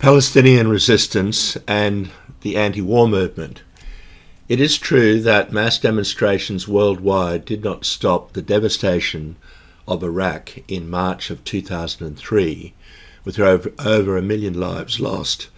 [0.00, 2.10] Palestinian resistance and
[2.40, 3.62] the anti war movement.
[4.48, 9.36] It is true that mass demonstrations worldwide did not stop the devastation
[9.86, 12.72] of Iraq in March of 2003,
[13.26, 15.50] with over, over a million lives lost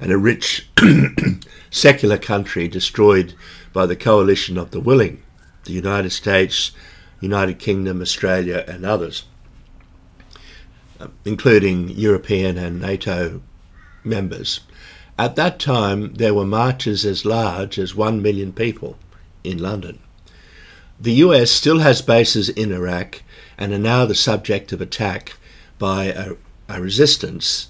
[0.00, 0.70] and a rich
[1.70, 3.34] secular country destroyed
[3.74, 5.22] by the coalition of the willing,
[5.64, 6.72] the United States,
[7.20, 9.24] United Kingdom, Australia, and others,
[10.98, 13.42] uh, including European and NATO
[14.04, 14.60] members.
[15.18, 18.96] At that time, there were marches as large as one million people
[19.44, 19.98] in London.
[20.98, 23.22] The US still has bases in Iraq
[23.58, 25.36] and are now the subject of attack
[25.78, 26.32] by a,
[26.68, 27.68] a resistance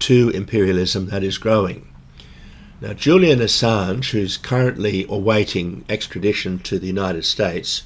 [0.00, 1.88] to imperialism that is growing.
[2.80, 7.84] Now, Julian Assange, who's currently awaiting extradition to the United States,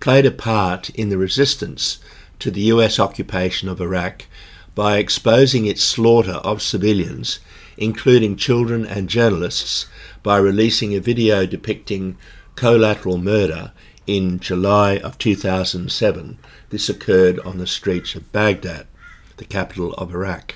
[0.00, 1.98] played a part in the resistance
[2.40, 4.26] to the US occupation of Iraq
[4.74, 7.40] by exposing its slaughter of civilians,
[7.76, 9.86] including children and journalists,
[10.22, 12.16] by releasing a video depicting
[12.56, 13.72] collateral murder
[14.06, 16.38] in July of 2007.
[16.70, 18.86] This occurred on the streets of Baghdad,
[19.36, 20.54] the capital of Iraq.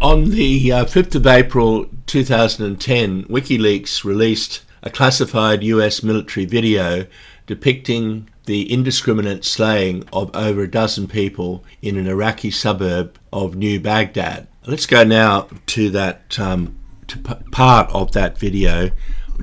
[0.00, 7.06] On the uh, 5th of April 2010, WikiLeaks released a classified US military video
[7.46, 13.78] depicting the indiscriminate slaying of over a dozen people in an Iraqi suburb of New
[13.78, 14.48] Baghdad.
[14.66, 16.74] Let's go now to that um,
[17.08, 18.90] to p- part of that video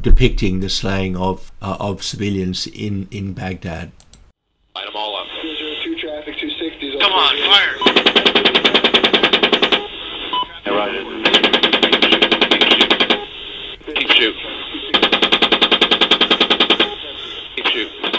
[0.02, 3.92] depicting the slaying of uh, of civilians in in Baghdad.
[4.74, 5.28] Light them all up.
[7.00, 7.76] Come on, fire!
[13.96, 14.34] Keep shooting.
[17.56, 18.16] Keep shooting.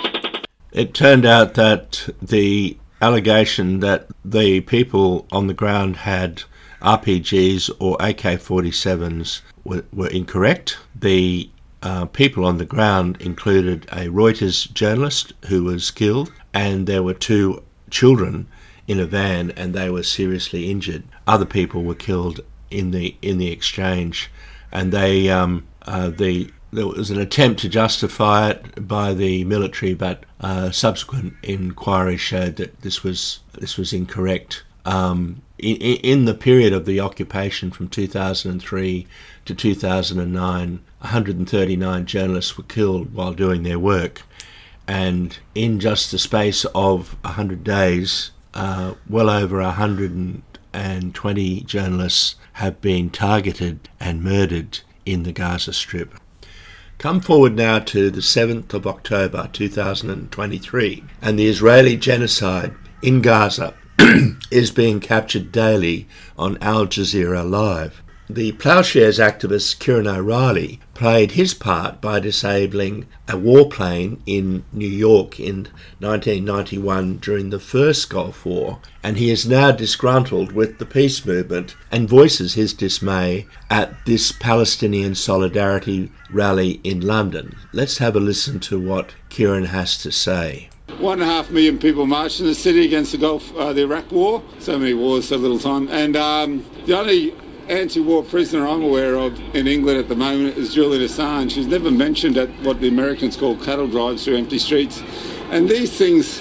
[0.77, 6.43] It turned out that the allegation that the people on the ground had
[6.83, 10.77] RPGs or AK 47s were, were incorrect.
[10.95, 11.49] The
[11.83, 17.15] uh, people on the ground included a Reuters journalist who was killed, and there were
[17.15, 18.47] two children
[18.87, 21.05] in a van, and they were seriously injured.
[21.27, 24.31] Other people were killed in the in the exchange,
[24.71, 29.95] and they um, uh, the there was an attempt to justify it by the military,
[29.95, 34.63] but uh, subsequent inquiry showed that this was this was incorrect.
[34.85, 39.07] Um, in, in the period of the occupation from 2003
[39.47, 44.23] to 2009, 139 journalists were killed while doing their work,
[44.87, 53.11] and in just the space of 100 days, uh, well over 120 journalists have been
[53.11, 56.15] targeted and murdered in the Gaza Strip.
[56.99, 63.75] Come forward now to the 7th of October 2023, and the Israeli genocide in Gaza
[64.51, 66.09] is being captured daily
[66.39, 68.03] on Al Jazeera Live.
[68.29, 75.39] The Ploughshares activist Ciaron O'Reilly played his part by disabling a warplane in New York
[75.39, 75.69] in
[76.01, 81.77] 1991 during the first Gulf War, and he is now disgruntled with the peace movement
[81.93, 87.55] and voices his dismay at this Palestinian solidarity rally in London.
[87.73, 90.69] Let's have a listen to what Ciaron has to say.
[90.99, 93.83] One and a half million people marched in the city against the Gulf, uh, the
[93.83, 94.43] Iraq War.
[94.59, 95.89] So many wars, so little time.
[95.91, 97.33] And um, the only
[97.69, 101.51] anti-war prisoner I'm aware of in England at the moment is Julian Assange.
[101.51, 105.03] She's never mentioned at what the Americans call cattle drives through empty streets.
[105.51, 106.41] And these things,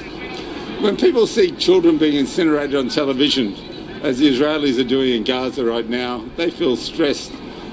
[0.82, 3.56] when people see children being incinerated on television,
[4.04, 7.32] as the Israelis are doing in Gaza right now, they feel stressed.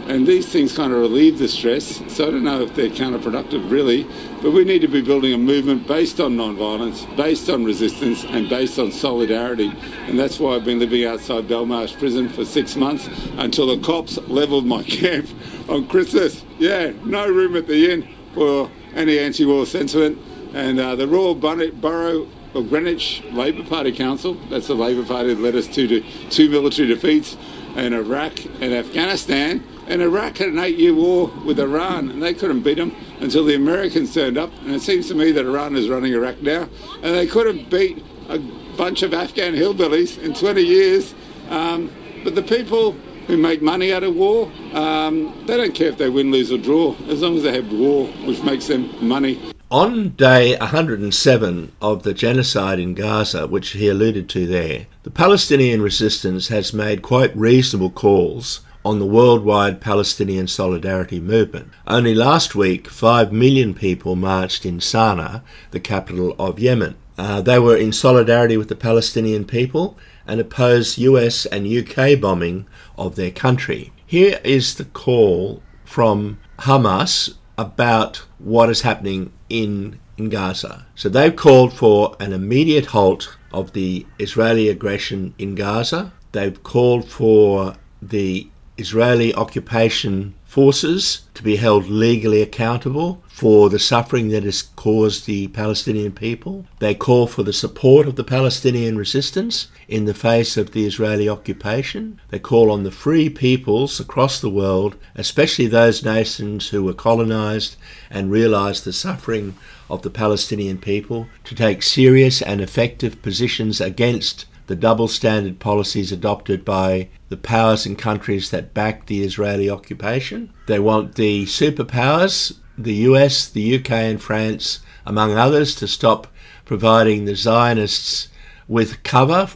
[0.09, 2.03] And these things kind of relieve the stress.
[2.09, 4.07] So I don't know if they're counterproductive, really.
[4.43, 8.49] But we need to be building a movement based on non-violence, based on resistance, and
[8.49, 9.73] based on solidarity.
[10.07, 13.09] And that's why I've been living outside Belmarsh prison for six months
[13.39, 15.29] until the cops levelled my camp
[15.69, 16.45] on Christmas.
[16.59, 20.19] Yeah, no room at the inn for any anti-war sentiment.
[20.53, 25.41] And uh, the Royal Borough of Greenwich Labor Party Council, that's the Labor Party that
[25.41, 27.37] led us to, to two military defeats
[27.77, 29.65] in Iraq and Afghanistan.
[29.89, 33.55] And Iraq had an eight-year war with Iran, and they couldn't beat them until the
[33.55, 34.51] Americans turned up.
[34.63, 36.69] And it seems to me that Iran is running Iraq now,
[37.03, 38.39] and they couldn't beat a
[38.77, 41.15] bunch of Afghan hillbillies in 20 years.
[41.51, 41.91] Um,
[42.25, 42.93] but the people
[43.27, 46.59] who make money out of war, um, they don't care if they win, lose, or
[46.59, 49.41] draw, as long as they have war, which makes them money.
[49.71, 55.81] On day 107 of the genocide in Gaza, which he alluded to there, the Palestinian
[55.81, 61.71] resistance has made quite reasonable calls on the worldwide Palestinian solidarity movement.
[61.87, 66.97] Only last week, 5 million people marched in Sana'a, the capital of Yemen.
[67.17, 69.97] Uh, they were in solidarity with the Palestinian people
[70.27, 73.93] and opposed US and UK bombing of their country.
[74.07, 80.87] Here is the call from Hamas about what is happening in, in Gaza.
[80.95, 86.13] So they've called for an immediate halt of the Israeli aggression in Gaza.
[86.33, 94.29] They've called for the Israeli occupation forces to be held legally accountable for the suffering
[94.29, 96.67] that has caused the Palestinian people.
[96.79, 101.29] They call for the support of the Palestinian resistance in the face of the Israeli
[101.29, 102.21] occupation.
[102.29, 107.77] They call on the free peoples across the world, especially those nations who were colonized
[108.11, 109.55] and realized the suffering
[109.89, 116.11] of the Palestinian people, to take serious and effective positions against the double standard policies
[116.13, 120.51] adopted by the powers and countries that back the Israeli occupation.
[120.67, 126.27] They want the superpowers, the US, the UK, and France, among others, to stop
[126.65, 128.29] providing the Zionists
[128.67, 129.51] with cover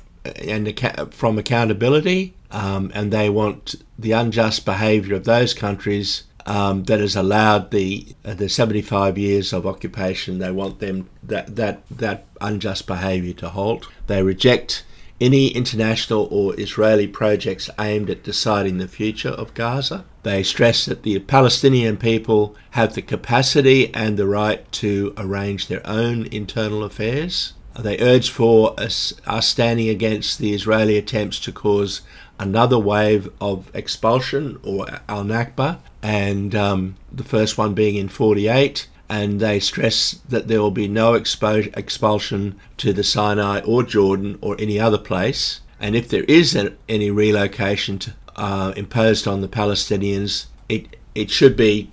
[0.47, 0.79] and
[1.15, 2.35] from accountability.
[2.51, 8.07] Um, and they want the unjust behaviour of those countries um, that has allowed the
[8.23, 10.41] uh, the 75 years of occupation.
[10.41, 13.89] They want them that that that unjust behaviour to halt.
[14.09, 14.85] They reject
[15.21, 20.05] any international or Israeli projects aimed at deciding the future of Gaza.
[20.23, 25.87] They stress that the Palestinian people have the capacity and the right to arrange their
[25.87, 27.55] own internal affairs.
[27.79, 32.01] They urge for us, standing against the Israeli attempts to cause
[32.39, 38.89] another wave of expulsion or al Nakba, and um, the first one being in 48
[39.09, 44.39] and they stress that there will be no expo- expulsion to the Sinai or Jordan
[44.41, 45.61] or any other place.
[45.79, 46.59] And if there is
[46.89, 51.89] any relocation to, uh, imposed on the Palestinians, it it should be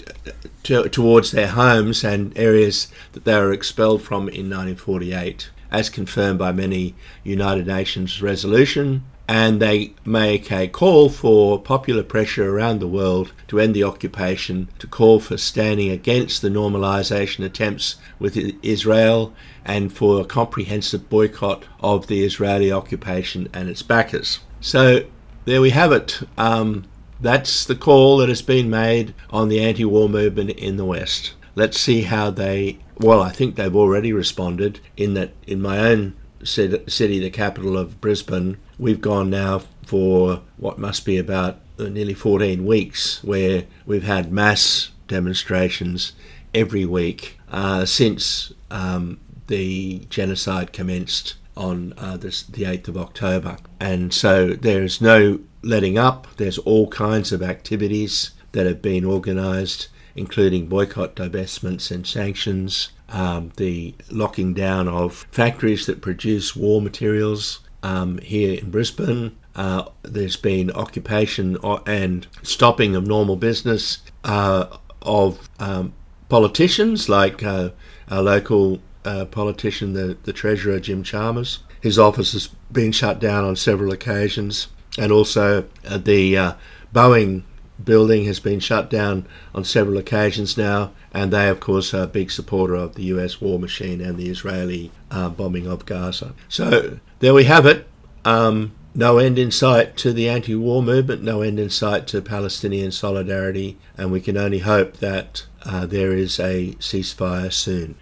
[0.64, 6.40] to, towards their homes and areas that they were expelled from in 1948, as confirmed
[6.40, 6.94] by many
[7.24, 13.60] United Nations resolution and they make a call for popular pressure around the world to
[13.60, 19.34] end the occupation, to call for standing against the normalization attempts with Israel,
[19.64, 24.40] and for a comprehensive boycott of the Israeli occupation and its backers.
[24.60, 25.06] So
[25.46, 26.22] there we have it.
[26.38, 26.86] Um,
[27.22, 31.34] that's the call that has been made on the anti war movement in the West.
[31.56, 36.16] Let's see how they, well, I think they've already responded in that in my own
[36.46, 42.14] city, the capital of Brisbane, we've gone now for what must be about uh, nearly
[42.14, 46.14] 14 weeks where we've had mass demonstrations
[46.54, 53.58] every week uh, since um, the genocide commenced on uh, this, the 8th of October.
[53.80, 59.88] And so there's no letting up, there's all kinds of activities that have been organised,
[60.16, 62.92] including boycott, divestments, and sanctions.
[63.10, 69.38] Um, the locking down of factories that produce war materials um, here in Brisbane.
[69.56, 74.66] Uh, there's been occupation and stopping of normal business uh,
[75.04, 75.94] of um,
[76.30, 77.70] politicians like uh,
[78.10, 81.60] our local uh, politician, the, the Treasurer Jim Chalmers.
[81.82, 84.68] His office has been shut down on several occasions,
[84.98, 86.54] and also uh, the uh,
[86.94, 87.44] Boeing
[87.86, 92.08] building has been shut down on several occasions now, and they, of course, are a
[92.08, 96.34] big supporter of the US war machine and the Israeli uh, bombing of Gaza.
[96.50, 97.88] So there we have it.
[98.26, 102.22] Um, no end in sight to the anti war movement, no end in sight to
[102.22, 107.96] Palestinian solidarity, and we can only hope that uh, there is a ceasefire soon.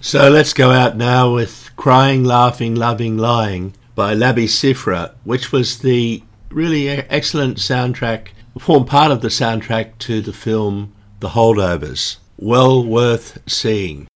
[0.00, 5.78] So let's go out now with Crying, Laughing, Loving, Lying by Labi Siffre, which was
[5.78, 12.16] the really excellent soundtrack form part of the soundtrack to the film The Holdovers.
[12.36, 14.06] Well worth seeing.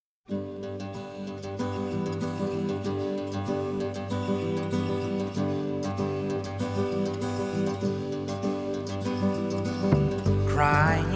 [10.48, 11.12] Crying,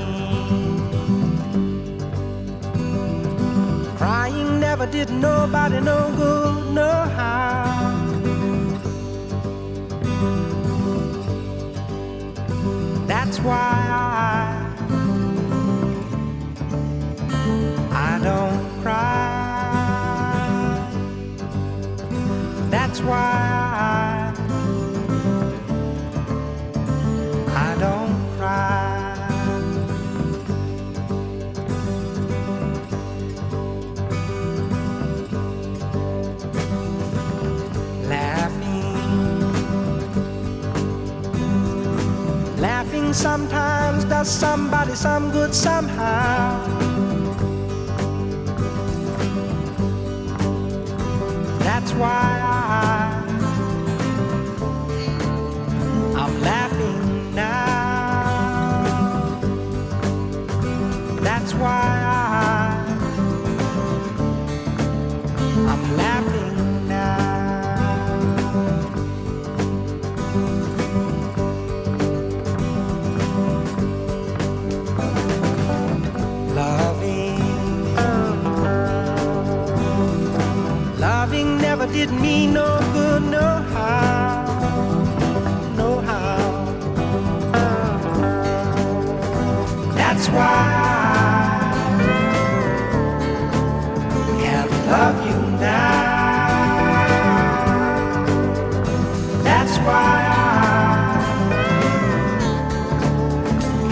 [3.97, 7.38] crying never did nobody no good, no how.
[13.41, 13.78] Why
[43.13, 46.63] Sometimes does somebody some good somehow.
[51.59, 52.98] That's why I,
[81.45, 84.45] never did me no good, no how,
[85.77, 86.39] no how.
[89.95, 90.65] That's why
[93.67, 96.09] I can't love you now.
[99.43, 100.71] That's why I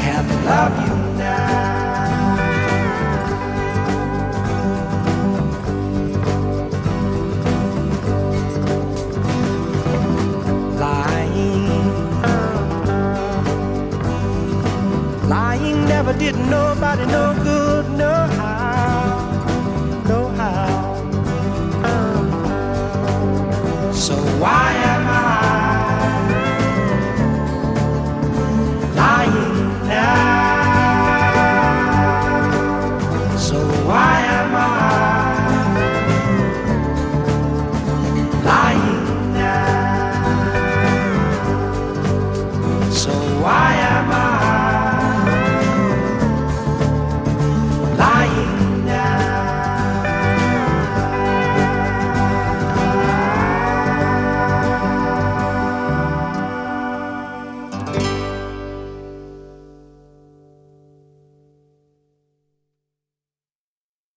[0.00, 0.95] can't love you
[24.38, 24.95] why